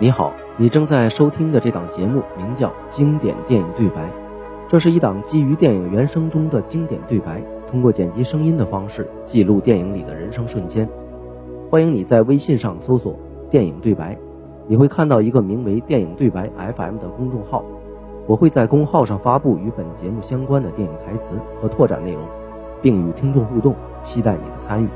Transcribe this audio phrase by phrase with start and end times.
[0.00, 4.02] 你好，你正在收听的这档节目名叫《经典电影对白》，
[4.68, 10.88] 这是一档基于电影原声中的经典对白，通过剪辑声音的方式记录电影里的人生瞬间。
[11.68, 13.18] 欢迎你在微信上搜索
[13.50, 14.16] “电影对白”，
[14.68, 17.64] 你会看到一个名为“电影对白 FM” 的公众号，
[18.28, 22.22] 我会在公号上发布与本节目相关的电影台词和拓展内容，
[22.80, 24.88] 并与听众互动，期待你的参与。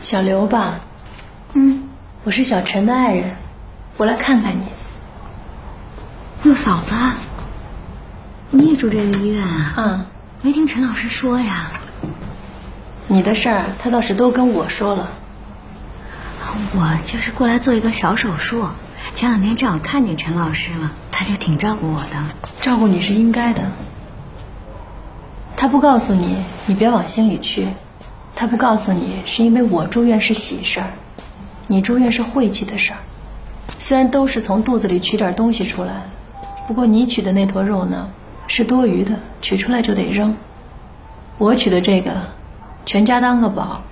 [0.00, 0.80] 小刘吧，
[1.52, 1.88] 嗯，
[2.24, 3.36] 我是小陈的爱人，
[3.96, 4.62] 我来看看你。
[6.42, 6.94] 哟，嫂子，
[8.50, 9.74] 你也住这个医院啊？
[9.76, 10.06] 嗯，
[10.42, 11.72] 没听陈老师说呀？
[13.06, 15.10] 你的事儿他倒是都跟我说了。
[16.74, 18.66] 我就是过来做一个小手术，
[19.14, 22.16] 前两天正好看见陈老师了，他就挺照顾我的。
[22.60, 23.70] 照顾你是应该的。
[25.60, 27.68] 他不告诉你，你别往心里去。
[28.34, 30.88] 他不告诉你，是因为我住院是喜事儿，
[31.66, 32.98] 你住院是晦气的事儿。
[33.78, 35.92] 虽然都是从肚子里取点东西出来，
[36.66, 38.08] 不过你取的那坨肉呢，
[38.46, 40.34] 是多余的，取出来就得扔。
[41.36, 42.10] 我取的这个，
[42.86, 43.82] 全家当个宝，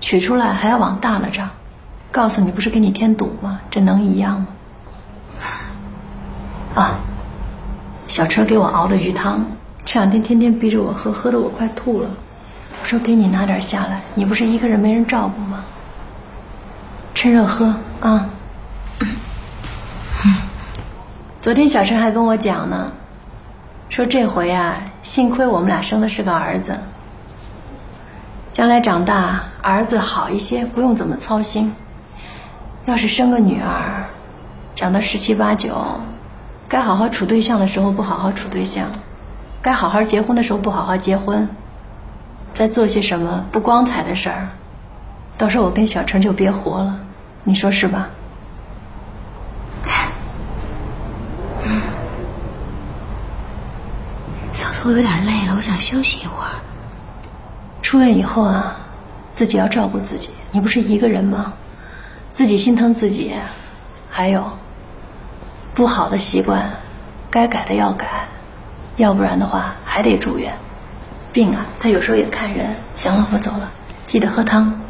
[0.00, 1.50] 取出来还要往大了长。
[2.10, 3.60] 告诉你不是给你添堵吗？
[3.70, 4.46] 这能一样吗？
[6.76, 6.94] 啊，
[8.08, 9.44] 小陈给我熬的鱼汤，
[9.84, 12.08] 这两天天天逼着我喝，喝的我快吐了。
[12.82, 15.64] 我说给你拿点下来，你不是一个人没人照顾吗？
[17.14, 18.28] 趁热喝啊！
[21.40, 22.90] 昨天小陈还跟我讲呢，
[23.88, 26.80] 说这回啊，幸亏我们俩生的是个儿子，
[28.50, 31.72] 将来长大儿子好一些，不用怎么操心。
[32.86, 34.06] 要是生个女儿，
[34.74, 36.00] 长到十七八九，
[36.68, 38.88] 该好好处对象的时候不好好处对象，
[39.64, 41.48] 该好好结婚的时候不好好结婚。
[42.52, 44.48] 再做些什么不光彩的事儿，
[45.38, 47.00] 到时候我跟小陈就别活了，
[47.44, 48.10] 你说是吧？
[54.52, 56.50] 嫂子，我有点累了，我想休息一会儿。
[57.80, 58.76] 出院以后啊，
[59.32, 60.28] 自己要照顾自己。
[60.50, 61.54] 你不是一个人吗？
[62.32, 63.34] 自己心疼自己。
[64.10, 64.44] 还有，
[65.72, 66.70] 不好的习惯，
[67.30, 68.06] 该改的要改，
[68.96, 70.54] 要不然的话还得住院。
[71.32, 72.76] 病啊，他有时候也看人。
[72.94, 73.70] 行了，我走了，
[74.06, 74.80] 记得喝汤。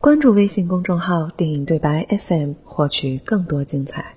[0.00, 4.14] 关注微信公众号“电影对白 FM”，获取更多精彩。